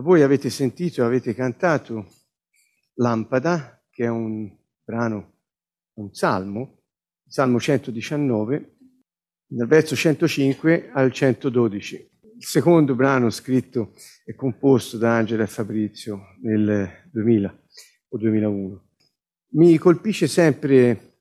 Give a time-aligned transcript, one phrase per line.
[0.00, 2.06] voi avete sentito avete cantato
[2.94, 4.50] Lampada, che è un
[4.84, 5.32] brano,
[5.94, 6.82] un salmo,
[7.26, 8.76] Salmo 119,
[9.46, 12.10] dal verso 105 al 112.
[12.36, 17.58] Il secondo brano scritto e composto da Angela e Fabrizio nel 2000
[18.08, 18.82] o 2001.
[19.54, 21.18] Mi colpisce sempre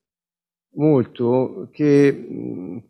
[0.76, 2.90] molto che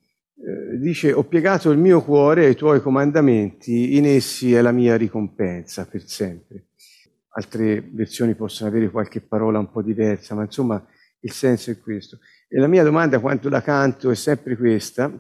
[0.80, 5.86] dice ho piegato il mio cuore ai tuoi comandamenti, in essi è la mia ricompensa
[5.86, 6.70] per sempre.
[7.34, 10.84] Altre versioni possono avere qualche parola un po' diversa, ma insomma
[11.20, 12.20] il senso è questo.
[12.48, 15.12] E la mia domanda quando la canto è sempre questa,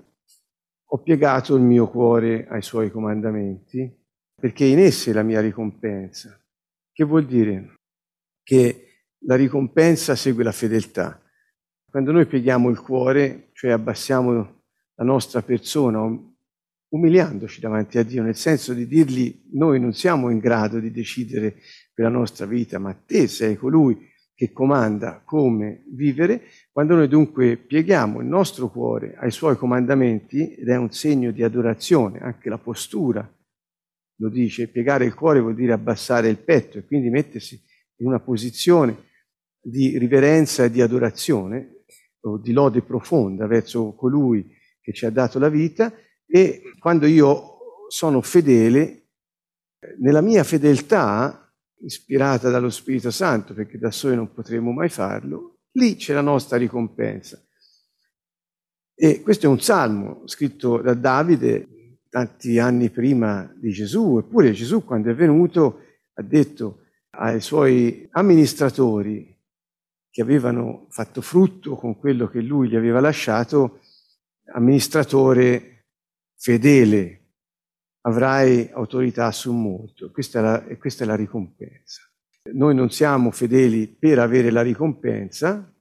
[0.93, 3.89] ho piegato il mio cuore ai suoi comandamenti,
[4.35, 6.37] perché in essi è la mia ricompensa.
[6.91, 7.75] Che vuol dire?
[8.43, 8.87] Che
[9.19, 11.21] la ricompensa segue la fedeltà.
[11.89, 14.60] Quando noi pieghiamo il cuore, cioè abbassiamo
[15.01, 15.99] la nostra persona,
[16.89, 21.55] umiliandoci davanti a Dio, nel senso di dirgli noi non siamo in grado di decidere
[21.91, 27.57] per la nostra vita, ma te sei colui che comanda come vivere, quando noi dunque
[27.57, 32.59] pieghiamo il nostro cuore ai suoi comandamenti, ed è un segno di adorazione, anche la
[32.59, 33.27] postura
[34.17, 37.59] lo dice, piegare il cuore vuol dire abbassare il petto e quindi mettersi
[37.97, 39.09] in una posizione
[39.59, 41.85] di riverenza e di adorazione
[42.21, 45.93] o di lode profonda verso colui che ci ha dato la vita
[46.25, 49.09] e quando io sono fedele,
[49.99, 55.95] nella mia fedeltà, ispirata dallo Spirito Santo, perché da soli non potremo mai farlo, lì
[55.95, 57.43] c'è la nostra ricompensa.
[58.93, 64.83] E questo è un salmo scritto da Davide tanti anni prima di Gesù, eppure Gesù
[64.83, 65.79] quando è venuto
[66.13, 69.35] ha detto ai suoi amministratori
[70.09, 73.79] che avevano fatto frutto con quello che lui gli aveva lasciato,
[74.53, 75.87] amministratore
[76.37, 77.21] fedele,
[78.01, 80.11] avrai autorità su molto.
[80.11, 82.01] Questa è la, questa è la ricompensa.
[82.53, 85.73] Noi non siamo fedeli per avere la ricompensa,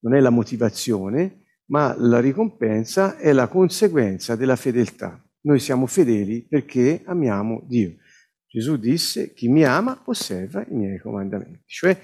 [0.00, 5.22] non è la motivazione, ma la ricompensa è la conseguenza della fedeltà.
[5.42, 7.96] Noi siamo fedeli perché amiamo Dio.
[8.46, 11.98] Gesù disse, chi mi ama osserva i miei comandamenti, cioè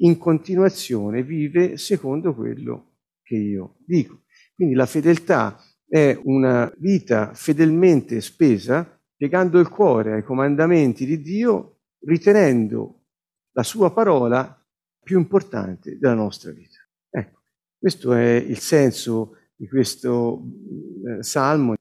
[0.00, 4.22] in continuazione vive secondo quello che io dico.
[4.58, 11.82] Quindi la fedeltà è una vita fedelmente spesa, piegando il cuore ai comandamenti di Dio,
[12.00, 13.04] ritenendo
[13.52, 14.60] la sua parola
[15.00, 16.80] più importante della nostra vita.
[17.08, 17.42] Ecco,
[17.78, 20.42] questo è il senso di questo
[21.06, 21.76] eh, salmo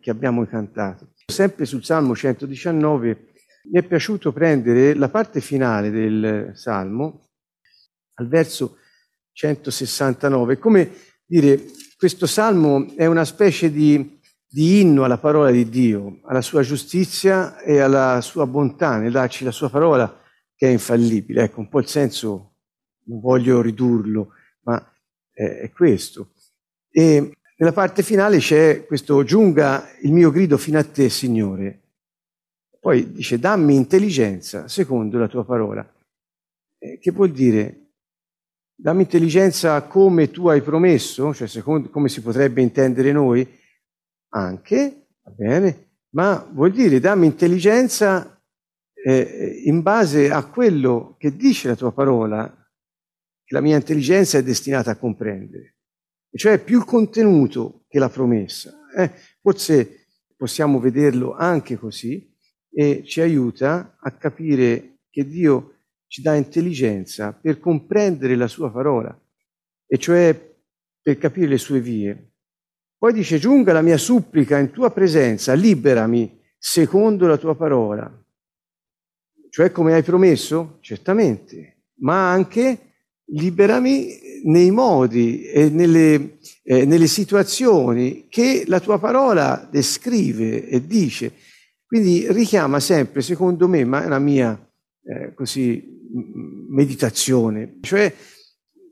[0.00, 1.14] che abbiamo cantato.
[1.26, 3.32] Sempre sul Salmo 119
[3.72, 7.26] mi è piaciuto prendere la parte finale del Salmo,
[8.20, 8.76] al verso
[9.32, 10.92] 169, come
[11.26, 11.60] dire
[12.00, 14.18] questo salmo è una specie di,
[14.48, 19.44] di inno alla parola di Dio, alla sua giustizia e alla sua bontà nel darci
[19.44, 20.18] la sua parola
[20.56, 21.42] che è infallibile.
[21.42, 22.54] Ecco, un po' il senso,
[23.04, 24.30] non voglio ridurlo,
[24.62, 24.82] ma
[25.30, 26.32] è, è questo.
[26.90, 31.82] E nella parte finale c'è questo giunga il mio grido fino a te, Signore.
[32.80, 35.86] Poi dice dammi intelligenza secondo la tua parola.
[36.78, 37.79] Eh, che vuol dire
[38.82, 43.46] Dammi intelligenza come tu hai promesso, cioè secondo come si potrebbe intendere noi,
[44.30, 48.42] anche, va bene, ma vuol dire dammi intelligenza
[48.94, 52.48] eh, in base a quello che dice la tua parola,
[53.44, 55.76] che la mia intelligenza è destinata a comprendere,
[56.34, 58.72] cioè più il contenuto che la promessa.
[58.96, 59.10] Eh,
[59.42, 60.06] forse
[60.38, 62.34] possiamo vederlo anche così
[62.72, 65.79] e ci aiuta a capire che Dio
[66.10, 69.16] ci dà intelligenza per comprendere la sua parola,
[69.86, 70.36] e cioè
[71.00, 72.32] per capire le sue vie.
[72.98, 78.12] Poi dice, giunga la mia supplica in tua presenza, liberami secondo la tua parola.
[79.50, 80.78] Cioè come hai promesso?
[80.80, 82.94] Certamente, ma anche
[83.26, 91.34] liberami nei modi e nelle, eh, nelle situazioni che la tua parola descrive e dice.
[91.86, 94.58] Quindi richiama sempre, secondo me, ma è una mia
[95.04, 95.98] eh, così
[96.68, 98.12] meditazione, cioè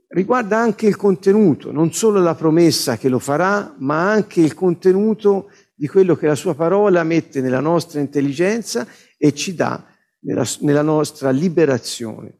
[0.09, 5.50] riguarda anche il contenuto, non solo la promessa che lo farà, ma anche il contenuto
[5.75, 8.87] di quello che la sua parola mette nella nostra intelligenza
[9.17, 9.85] e ci dà
[10.20, 12.38] nella, nella nostra liberazione.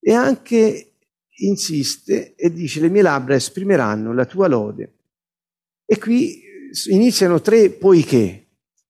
[0.00, 0.92] E anche
[1.38, 4.94] insiste e dice le mie labbra esprimeranno la tua lode.
[5.84, 6.40] E qui
[6.90, 8.42] iniziano tre poiché.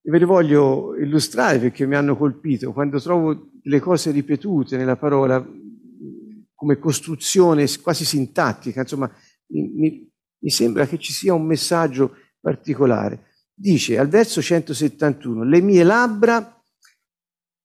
[0.02, 2.73] Ve le voglio illustrare perché mi hanno colpito.
[2.73, 5.44] Quando trovo le cose ripetute nella parola
[6.54, 9.10] come costruzione quasi sintattica, insomma,
[9.48, 13.24] mi, mi sembra che ci sia un messaggio particolare.
[13.52, 16.62] Dice al verso 171, le mie labbra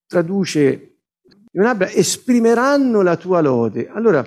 [0.06, 0.60] traduce
[1.24, 3.88] le mie labbra esprimeranno la tua lode.
[3.88, 4.26] Allora,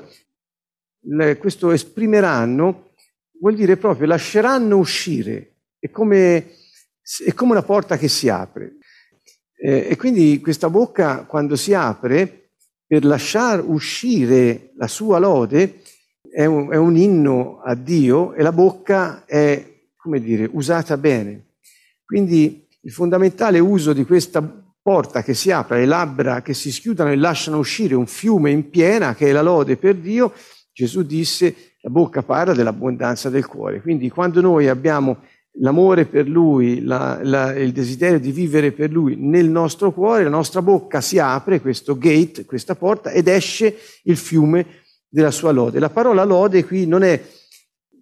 [1.38, 2.92] questo esprimeranno
[3.40, 6.52] vuol dire proprio lasceranno uscire, è come,
[7.26, 8.78] è come una porta che si apre.
[9.58, 12.52] Eh, e quindi questa bocca quando si apre
[12.86, 15.82] per lasciare uscire la sua lode
[16.30, 19.66] è un, è un inno a Dio e la bocca è,
[19.96, 21.54] come dire, usata bene.
[22.04, 24.42] Quindi il fondamentale uso di questa
[24.82, 28.70] porta che si apre, le labbra che si schiudono e lasciano uscire un fiume in
[28.70, 30.34] piena che è la lode per Dio,
[30.72, 33.82] Gesù disse la bocca parla dell'abbondanza del cuore.
[33.82, 35.20] Quindi quando noi abbiamo
[35.60, 40.30] l'amore per Lui, la, la, il desiderio di vivere per Lui nel nostro cuore, la
[40.30, 44.66] nostra bocca si apre, questo gate, questa porta, ed esce il fiume
[45.08, 45.80] della sua lode.
[45.80, 47.22] La parola lode qui non è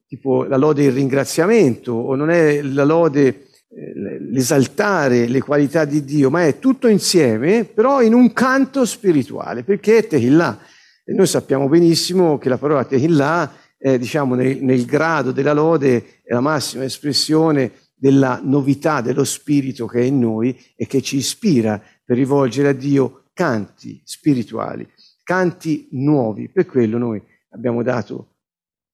[0.08, 3.28] tipo la lode il ringraziamento o non è la lode
[3.76, 9.64] eh, l'esaltare le qualità di Dio, ma è tutto insieme, però in un canto spirituale,
[9.64, 10.60] perché è Tehillah.
[11.06, 13.52] E noi sappiamo benissimo che la parola Tehillah
[13.86, 19.88] eh, diciamo, nel, nel grado della lode è la massima espressione della novità dello spirito
[19.88, 24.88] che è in noi e che ci ispira per rivolgere a Dio canti spirituali,
[25.22, 26.48] canti nuovi.
[26.48, 28.36] Per quello noi abbiamo dato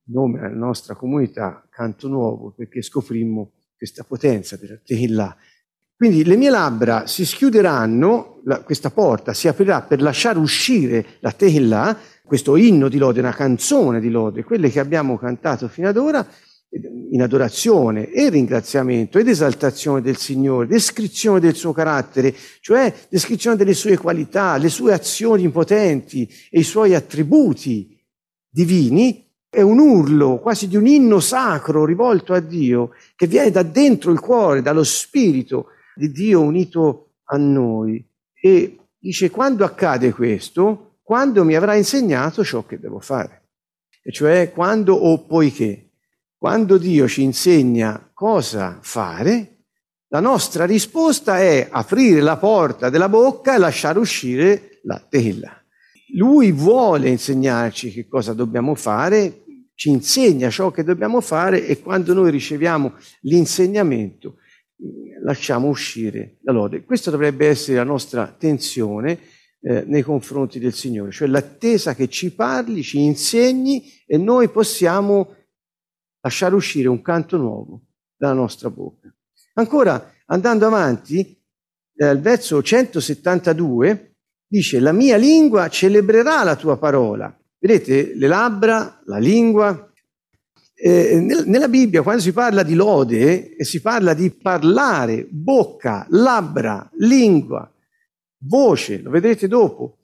[0.06, 5.38] nome alla nostra comunità, canto nuovo, perché scoprimmo questa potenza della Tehillah.
[5.96, 11.32] Quindi le mie labbra si schiuderanno, la, questa porta si aprirà per lasciare uscire la
[11.32, 11.96] Tehillah,
[12.30, 16.24] questo inno di lode, una canzone di lode, quelle che abbiamo cantato fino ad ora,
[17.10, 23.74] in adorazione e ringraziamento ed esaltazione del Signore, descrizione del suo carattere, cioè descrizione delle
[23.74, 28.00] sue qualità, le sue azioni potenti e i suoi attributi
[28.48, 33.64] divini, è un urlo quasi di un inno sacro rivolto a Dio che viene da
[33.64, 38.08] dentro il cuore, dallo spirito di Dio unito a noi.
[38.40, 43.48] E dice, quando accade questo, quando mi avrà insegnato ciò che devo fare.
[44.04, 45.94] E cioè quando o poiché.
[46.38, 49.64] Quando Dio ci insegna cosa fare,
[50.10, 55.52] la nostra risposta è aprire la porta della bocca e lasciare uscire la tela.
[56.14, 62.14] Lui vuole insegnarci che cosa dobbiamo fare, ci insegna ciò che dobbiamo fare e quando
[62.14, 64.36] noi riceviamo l'insegnamento
[65.24, 66.84] lasciamo uscire la lode.
[66.84, 69.29] Questa dovrebbe essere la nostra tensione
[69.62, 75.36] eh, nei confronti del Signore, cioè l'attesa che ci parli, ci insegni e noi possiamo
[76.22, 77.82] lasciare uscire un canto nuovo
[78.16, 79.14] dalla nostra bocca.
[79.56, 81.38] Ancora, andando avanti,
[81.94, 84.16] il verso 172
[84.48, 87.36] dice, la mia lingua celebrerà la tua parola.
[87.58, 89.92] Vedete, le labbra, la lingua.
[90.74, 97.70] Eh, nella Bibbia, quando si parla di lode, si parla di parlare, bocca, labbra, lingua
[98.40, 99.98] voce, lo vedrete dopo.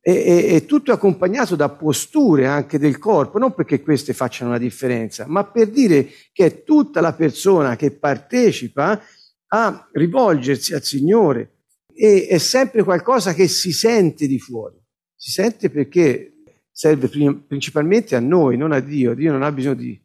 [0.00, 5.44] E, tutto accompagnato da posture anche del corpo, non perché queste facciano una differenza, ma
[5.44, 9.02] per dire che è tutta la persona che partecipa
[9.48, 11.58] a rivolgersi al Signore
[11.94, 14.76] e è sempre qualcosa che si sente di fuori.
[15.14, 16.38] Si sente perché
[16.70, 17.08] serve
[17.46, 19.14] principalmente a noi, non a Dio.
[19.14, 20.00] Dio non ha bisogno di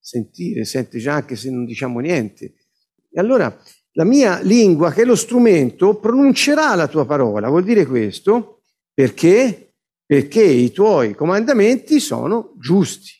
[0.00, 2.54] sentire, sente già anche se non diciamo niente.
[3.10, 3.54] E allora
[3.96, 7.48] la mia lingua, che è lo strumento, pronuncerà la tua parola.
[7.48, 8.60] Vuol dire questo?
[8.92, 9.72] Perché?
[10.04, 13.10] Perché i tuoi comandamenti sono giusti.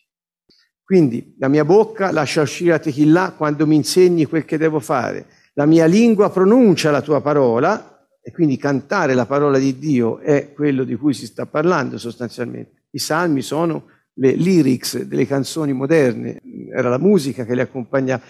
[0.84, 5.26] Quindi la mia bocca lascia uscire la techillah quando mi insegni quel che devo fare.
[5.54, 10.52] La mia lingua pronuncia la tua parola e quindi cantare la parola di Dio è
[10.52, 12.88] quello di cui si sta parlando sostanzialmente.
[12.90, 13.86] I salmi sono
[14.18, 18.22] le lyrics delle canzoni moderne, era la musica che le accompagnava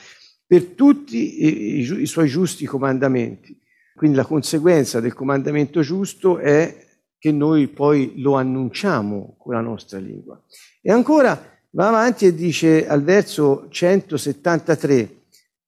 [0.47, 3.59] per tutti i, i, suoi giusti comandamenti.
[3.95, 6.85] Quindi la conseguenza del comandamento giusto è
[7.19, 10.41] che noi poi lo annunciamo con la nostra lingua.
[10.81, 15.17] E ancora va avanti e dice al verso 173,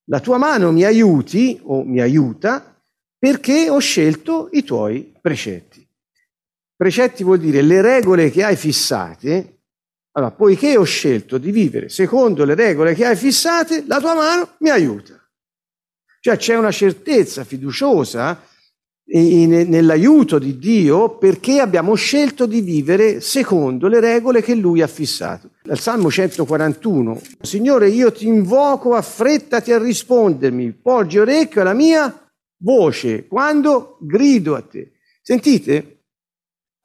[0.05, 2.81] la tua mano mi aiuti o mi aiuta
[3.19, 5.87] perché ho scelto i tuoi precetti.
[6.77, 9.58] Precetti vuol dire le regole che hai fissate
[10.19, 14.49] allora, poiché ho scelto di vivere secondo le regole che hai fissate, la tua mano
[14.59, 15.15] mi aiuta.
[16.21, 18.43] Cioè c'è una certezza fiduciosa
[19.11, 25.51] nell'aiuto di Dio perché abbiamo scelto di vivere secondo le regole che Lui ha fissato.
[25.63, 33.27] Dal Salmo 141, Signore, io ti invoco, affrettati a rispondermi, porgi orecchio alla mia voce
[33.27, 34.93] quando grido a te.
[35.23, 35.98] Sentite?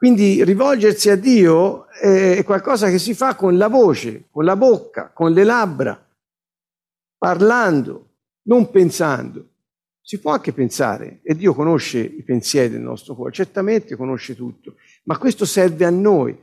[0.03, 5.11] Quindi rivolgersi a Dio è qualcosa che si fa con la voce, con la bocca,
[5.13, 5.97] con le labbra,
[7.17, 8.09] parlando,
[8.41, 9.47] non pensando.
[10.01, 14.75] Si può anche pensare, e Dio conosce i pensieri del nostro cuore, certamente conosce tutto,
[15.03, 16.37] ma questo serve a noi.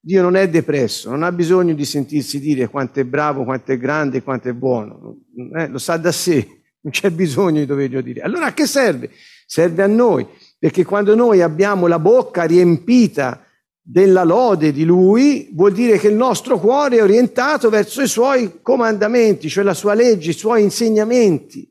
[0.00, 3.76] Dio non è depresso, non ha bisogno di sentirsi dire quanto è bravo, quanto è
[3.76, 5.24] grande, quanto è buono,
[5.56, 8.22] eh, lo sa da sé, non c'è bisogno di doverlo dire.
[8.22, 9.10] Allora a che serve?
[9.46, 10.26] Serve a noi,
[10.64, 13.44] perché quando noi abbiamo la bocca riempita
[13.82, 18.62] della lode di Lui, vuol dire che il nostro cuore è orientato verso i suoi
[18.62, 21.70] comandamenti, cioè la sua legge, i suoi insegnamenti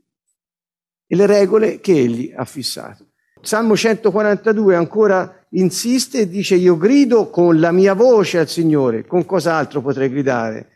[1.08, 3.14] e le regole che egli ha fissato.
[3.42, 9.26] Salmo 142 ancora insiste e dice io grido con la mia voce al Signore, con
[9.26, 10.70] cos'altro potrei gridare?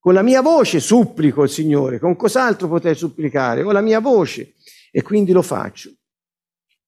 [0.00, 3.62] Con la mia voce supplico il Signore, con cos'altro potrei supplicare?
[3.62, 4.54] Con la mia voce
[4.90, 5.92] e quindi lo faccio.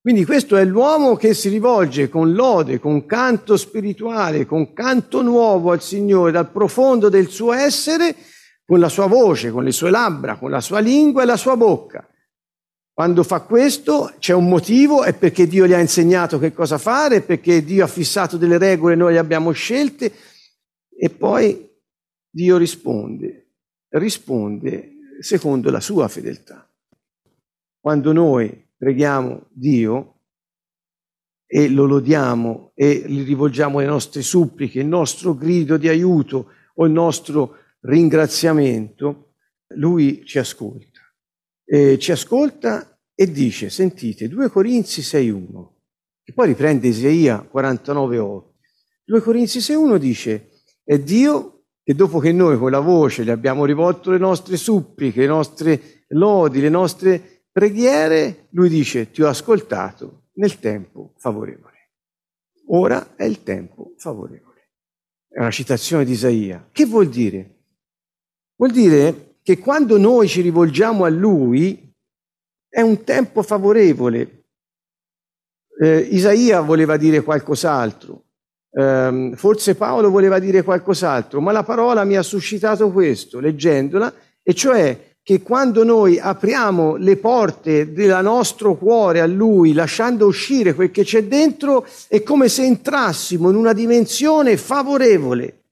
[0.03, 5.71] Quindi questo è l'uomo che si rivolge con lode, con canto spirituale, con canto nuovo
[5.71, 8.17] al Signore dal profondo del suo essere,
[8.65, 11.57] con la sua voce, con le sue labbra, con la sua lingua e la sua
[11.57, 12.05] bocca.
[12.93, 17.23] Quando fa questo c'è un motivo, è perché Dio gli ha insegnato che cosa fare,
[17.23, 20.13] perché Dio ha fissato delle regole, noi le abbiamo scelte
[20.91, 21.71] e poi
[22.29, 23.53] Dio risponde,
[23.91, 26.69] risponde secondo la sua fedeltà.
[27.79, 30.21] Quando noi preghiamo Dio
[31.47, 36.87] e lo lodiamo e gli rivolgiamo le nostre suppliche, il nostro grido di aiuto o
[36.87, 39.35] il nostro ringraziamento,
[39.75, 40.93] lui ci ascolta
[41.73, 45.69] eh, ci ascolta e dice, sentite, 2 Corinzi 6.1,
[46.23, 48.43] e poi riprende Isaia 49.8.
[49.05, 50.51] 2 Corinzi 6.1 dice,
[50.85, 55.21] è Dio che dopo che noi con la voce le abbiamo rivolto le nostre suppliche,
[55.21, 61.91] le nostre lodi, le nostre preghiere, lui dice, ti ho ascoltato nel tempo favorevole.
[62.69, 64.71] Ora è il tempo favorevole.
[65.29, 66.67] È una citazione di Isaia.
[66.73, 67.59] Che vuol dire?
[68.57, 71.93] Vuol dire che quando noi ci rivolgiamo a Lui
[72.69, 74.45] è un tempo favorevole.
[75.79, 78.25] Eh, Isaia voleva dire qualcos'altro,
[78.71, 84.55] eh, forse Paolo voleva dire qualcos'altro, ma la parola mi ha suscitato questo, leggendola, e
[84.55, 90.91] cioè che quando noi apriamo le porte del nostro cuore a Lui, lasciando uscire quel
[90.91, 95.63] che c'è dentro, è come se entrassimo in una dimensione favorevole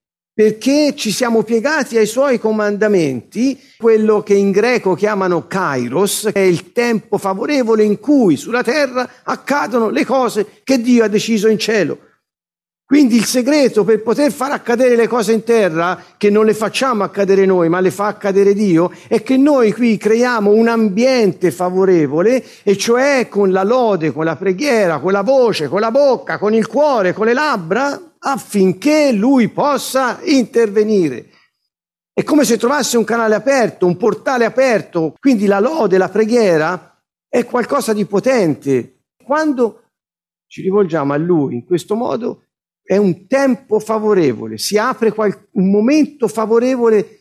[0.40, 6.46] perché ci siamo piegati ai suoi comandamenti, quello che in greco chiamano kairos, che è
[6.46, 11.58] il tempo favorevole in cui sulla terra accadono le cose che Dio ha deciso in
[11.58, 11.98] cielo.
[12.90, 17.04] Quindi il segreto per poter far accadere le cose in terra, che non le facciamo
[17.04, 22.44] accadere noi, ma le fa accadere Dio, è che noi qui creiamo un ambiente favorevole,
[22.64, 26.52] e cioè con la lode, con la preghiera, con la voce, con la bocca, con
[26.52, 31.28] il cuore, con le labbra, affinché lui possa intervenire.
[32.12, 37.00] È come se trovasse un canale aperto, un portale aperto, quindi la lode, la preghiera
[37.28, 39.02] è qualcosa di potente.
[39.22, 39.82] Quando
[40.48, 42.46] ci rivolgiamo a lui in questo modo
[42.90, 45.14] è un tempo favorevole, si apre
[45.52, 47.20] un momento favorevole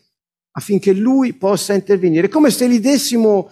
[0.50, 2.26] affinché lui possa intervenire.
[2.26, 3.48] È come se gli dessimo,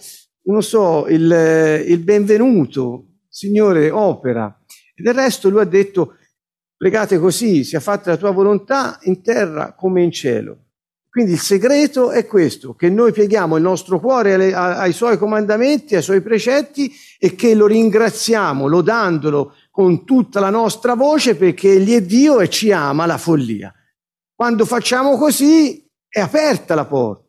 [0.47, 4.53] non so, il, il benvenuto, Signore, opera.
[4.97, 6.17] E del resto lui ha detto,
[6.77, 10.65] Pregate così, sia fatta la tua volontà in terra come in cielo.
[11.09, 15.95] Quindi il segreto è questo, che noi pieghiamo il nostro cuore ai, ai suoi comandamenti,
[15.95, 21.94] ai suoi precetti e che lo ringraziamo lodandolo con tutta la nostra voce perché Egli
[21.94, 23.73] è Dio e ci ama la follia.
[24.35, 27.28] Quando facciamo così è aperta la porta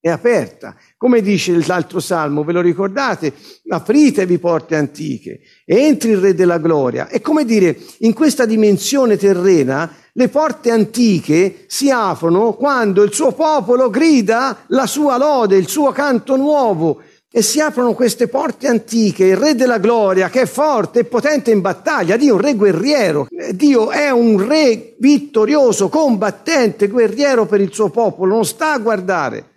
[0.00, 0.76] è aperta.
[0.96, 3.32] Come dice l'altro salmo, ve lo ricordate?
[3.68, 7.08] Apritevi porte antiche, entri il Re della Gloria.
[7.08, 13.32] È come dire, in questa dimensione terrena, le porte antiche si aprono quando il suo
[13.32, 17.02] popolo grida la sua lode, il suo canto nuovo.
[17.30, 21.50] E si aprono queste porte antiche, il Re della Gloria, che è forte e potente
[21.50, 22.16] in battaglia.
[22.16, 23.26] Dio è un Re guerriero.
[23.52, 28.34] Dio è un Re vittorioso, combattente, guerriero per il suo popolo.
[28.34, 29.56] Non sta a guardare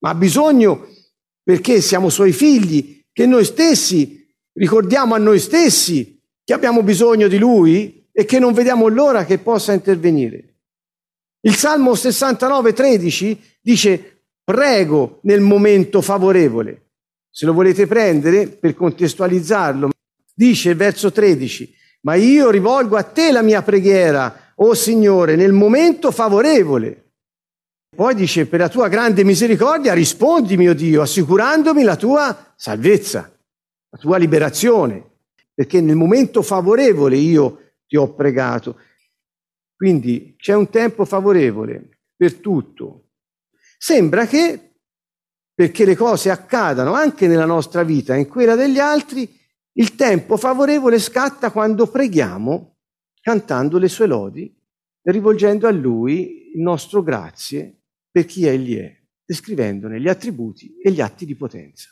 [0.00, 0.88] ma ha bisogno,
[1.42, 4.18] perché siamo suoi figli, che noi stessi
[4.52, 9.38] ricordiamo a noi stessi che abbiamo bisogno di lui e che non vediamo l'ora che
[9.38, 10.56] possa intervenire.
[11.42, 14.19] Il Salmo 69, 13 dice
[14.50, 16.88] prego nel momento favorevole.
[17.30, 19.90] Se lo volete prendere per contestualizzarlo,
[20.34, 25.36] dice il verso 13, ma io rivolgo a te la mia preghiera, o oh Signore,
[25.36, 27.12] nel momento favorevole.
[27.94, 33.32] Poi dice, per la tua grande misericordia rispondi, mio Dio, assicurandomi la tua salvezza,
[33.88, 35.12] la tua liberazione,
[35.54, 38.76] perché nel momento favorevole io ti ho pregato.
[39.76, 43.09] Quindi c'è un tempo favorevole per tutto.
[43.82, 44.74] Sembra che
[45.54, 49.26] perché le cose accadano anche nella nostra vita e in quella degli altri,
[49.72, 52.76] il tempo favorevole scatta quando preghiamo,
[53.22, 54.54] cantando le sue lodi
[55.04, 58.94] rivolgendo a Lui il nostro grazie per chi Egli è,
[59.24, 61.88] descrivendone gli attributi e gli atti di potenza.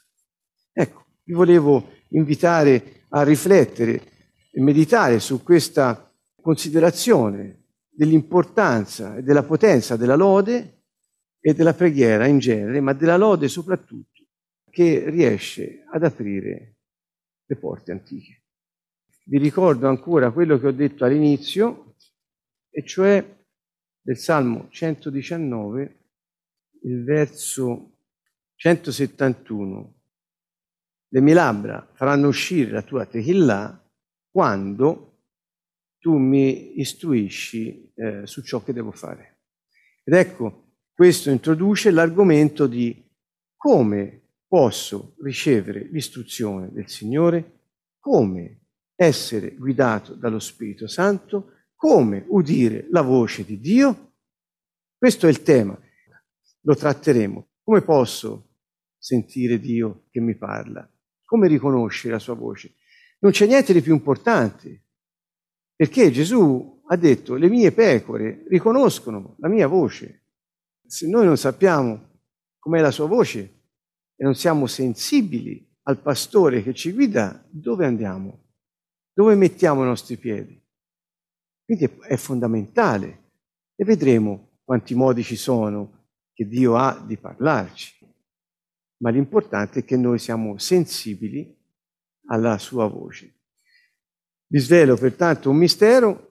[0.70, 4.02] Ecco, vi volevo invitare a riflettere
[4.50, 10.77] e meditare su questa considerazione dell'importanza e della potenza della lode
[11.40, 14.24] e della preghiera in genere, ma della lode soprattutto,
[14.70, 16.76] che riesce ad aprire
[17.44, 18.42] le porte antiche.
[19.24, 21.94] Vi ricordo ancora quello che ho detto all'inizio,
[22.70, 23.36] e cioè
[24.00, 25.98] del Salmo 119,
[26.82, 27.98] il verso
[28.54, 29.94] 171.
[31.08, 33.82] Le mie labbra faranno uscire la tua techillah
[34.30, 35.08] quando
[35.98, 39.40] tu mi istruisci eh, su ciò che devo fare.
[40.04, 40.67] Ed ecco,
[40.98, 43.08] questo introduce l'argomento di
[43.54, 47.60] come posso ricevere l'istruzione del Signore,
[48.00, 48.62] come
[48.96, 54.14] essere guidato dallo Spirito Santo, come udire la voce di Dio.
[54.98, 55.80] Questo è il tema,
[56.62, 57.46] lo tratteremo.
[57.62, 58.48] Come posso
[58.98, 60.84] sentire Dio che mi parla?
[61.24, 62.74] Come riconoscere la sua voce?
[63.20, 64.82] Non c'è niente di più importante,
[65.76, 70.17] perché Gesù ha detto le mie pecore riconoscono la mia voce.
[70.88, 72.22] Se noi non sappiamo
[72.58, 73.56] com'è la sua voce,
[74.16, 78.46] e non siamo sensibili al pastore che ci guida, dove andiamo?
[79.12, 80.58] Dove mettiamo i nostri piedi?
[81.62, 83.32] Quindi è fondamentale
[83.76, 87.98] e vedremo quanti modi ci sono che Dio ha di parlarci.
[89.02, 91.54] Ma l'importante è che noi siamo sensibili
[92.28, 93.34] alla sua voce.
[94.46, 96.27] Vi svelo pertanto un mistero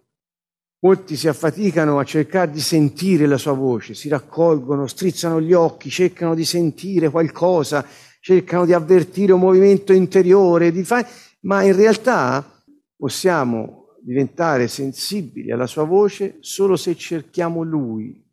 [0.80, 5.90] Molti si affaticano a cercare di sentire la sua voce, si raccolgono, strizzano gli occhi,
[5.90, 7.84] cercano di sentire qualcosa,
[8.20, 11.04] cercano di avvertire un movimento interiore, fa...
[11.42, 12.64] ma in realtà
[12.96, 18.24] possiamo diventare sensibili alla sua voce solo se cerchiamo lui,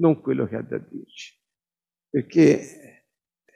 [0.00, 1.40] non quello che ha da dirci,
[2.10, 3.06] perché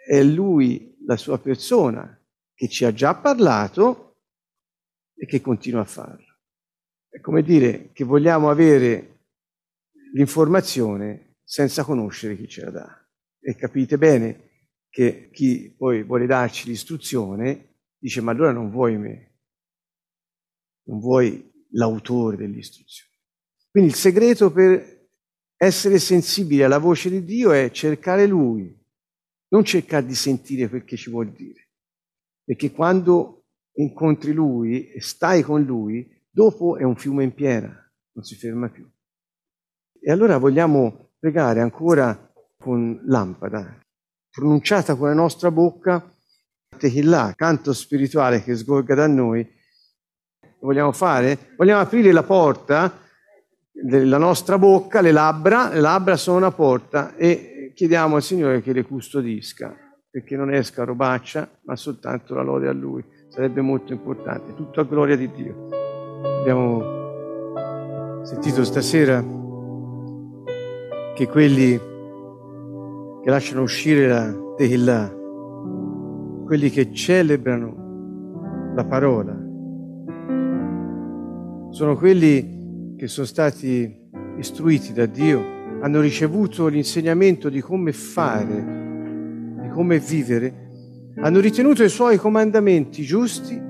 [0.06, 2.18] è lui, la sua persona,
[2.54, 4.22] che ci ha già parlato
[5.14, 6.29] e che continua a farlo.
[7.20, 9.20] Come dire che vogliamo avere
[10.12, 13.08] l'informazione senza conoscere chi ce la dà.
[13.40, 14.48] E capite bene
[14.88, 19.38] che chi poi vuole darci l'istruzione dice ma allora non vuoi me,
[20.84, 23.10] non vuoi l'autore dell'istruzione.
[23.70, 25.08] Quindi il segreto per
[25.56, 28.76] essere sensibili alla voce di Dio è cercare Lui,
[29.48, 31.68] non cercare di sentire quel che ci vuol dire.
[32.42, 33.44] Perché quando
[33.74, 37.68] incontri Lui e stai con Lui, Dopo è un fiume in piena,
[38.12, 38.88] non si ferma più.
[40.00, 43.78] E allora vogliamo pregare ancora con lampada,
[44.30, 46.08] pronunciata con la nostra bocca,
[46.78, 49.46] Tehillah, canto spirituale che sgorga da noi.
[50.60, 51.54] Vogliamo fare?
[51.56, 52.98] Vogliamo aprire la porta
[53.72, 58.72] della nostra bocca, le labbra, le labbra sono una porta e chiediamo al Signore che
[58.72, 59.76] le custodisca,
[60.08, 63.04] perché non esca robaccia, ma soltanto la lode a Lui.
[63.28, 65.89] Sarebbe molto importante, tutto a gloria di Dio.
[66.40, 69.22] Abbiamo sentito stasera
[71.14, 71.78] che quelli
[73.22, 75.14] che lasciano uscire la Tehillah,
[76.46, 79.38] quelli che celebrano la parola,
[81.68, 85.42] sono quelli che sono stati istruiti da Dio,
[85.82, 90.70] hanno ricevuto l'insegnamento di come fare, di come vivere,
[91.16, 93.60] hanno ritenuto i suoi comandamenti giusti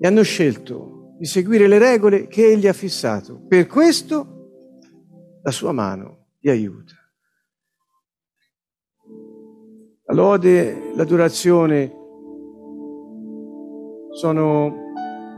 [0.00, 0.91] e hanno scelto
[1.22, 3.44] di seguire le regole che egli ha fissato.
[3.46, 6.94] Per questo la sua mano ti aiuta.
[10.06, 11.92] La lode, l'adorazione
[14.10, 14.74] sono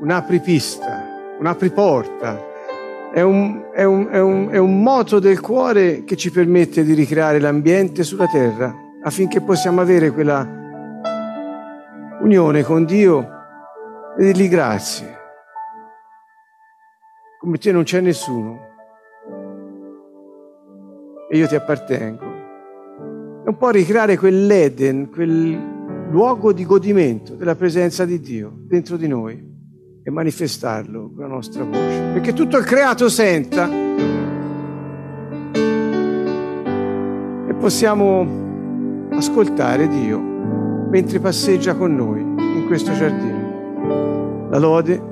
[0.01, 6.31] un'apripista, un'apriporta, è un, è, un, è, un, è un moto del cuore che ci
[6.31, 10.49] permette di ricreare l'ambiente sulla terra affinché possiamo avere quella
[12.23, 13.29] unione con Dio
[14.17, 15.14] e dirgli grazie
[17.45, 18.59] come te non c'è nessuno
[21.29, 22.25] e io ti appartengo.
[23.45, 29.07] È un po' ricreare quell'Eden, quel luogo di godimento della presenza di Dio dentro di
[29.07, 29.53] noi
[30.03, 32.13] e manifestarlo con la nostra voce.
[32.15, 33.69] Perché tutto il creato senta
[37.47, 44.49] e possiamo ascoltare Dio mentre passeggia con noi in questo giardino.
[44.49, 45.03] La lode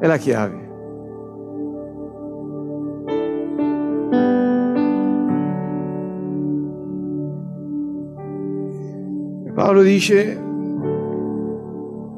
[0.00, 0.66] è la chiave.
[9.68, 10.34] Paolo dice,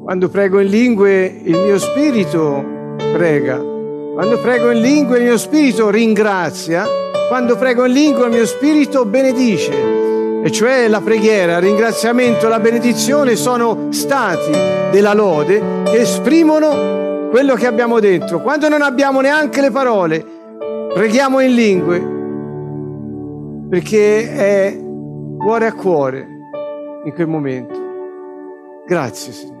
[0.03, 2.63] quando prego in lingue il mio spirito
[2.95, 3.57] prega,
[4.13, 6.85] quando prego in lingue il mio spirito ringrazia,
[7.27, 10.41] quando prego in lingua il mio spirito benedice.
[10.41, 14.51] E cioè la preghiera, il ringraziamento, la benedizione sono stati
[14.89, 18.39] della lode che esprimono quello che abbiamo dentro.
[18.39, 20.25] Quando non abbiamo neanche le parole,
[20.93, 22.07] preghiamo in lingue
[23.69, 24.79] perché è
[25.37, 26.30] cuore a cuore
[27.03, 28.83] in quel momento.
[28.85, 29.60] Grazie Signore.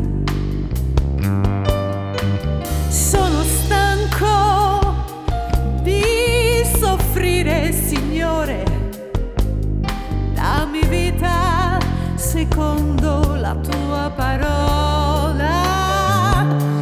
[12.51, 15.49] secondo la tua parola.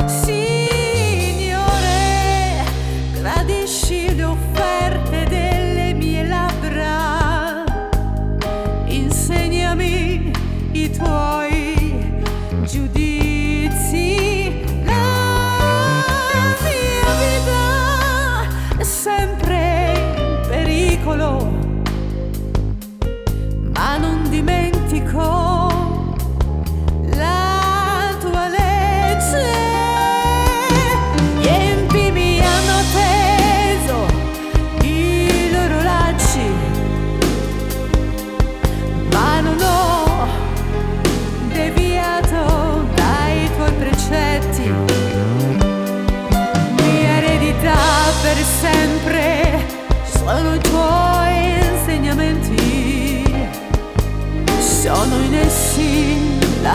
[0.06, 1.54] Signore,
[3.14, 7.64] gradisci le offerte delle mie labbra.
[8.88, 10.32] Insegnami
[10.72, 12.24] i tuoi
[12.64, 13.29] giudizi.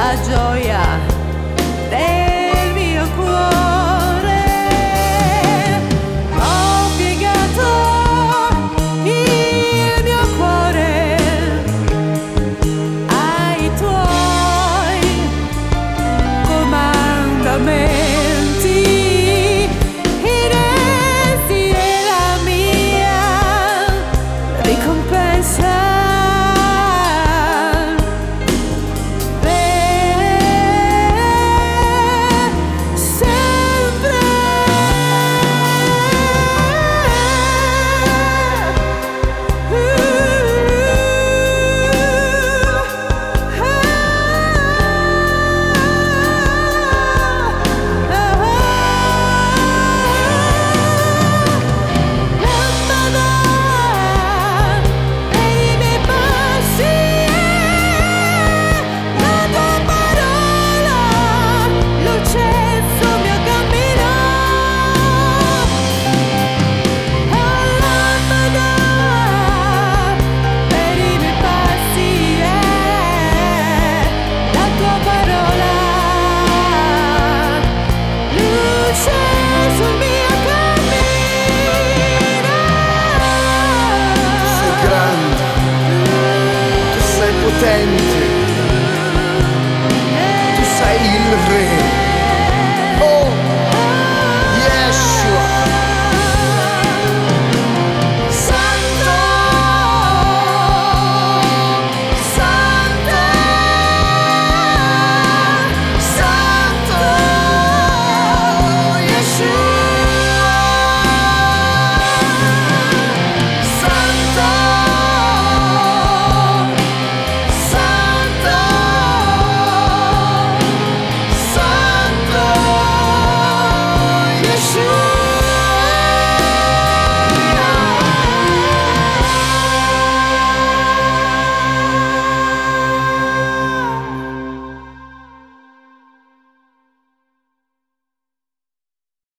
[0.04, 1.13] la gioia.